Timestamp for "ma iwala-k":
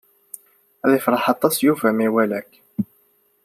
1.93-2.51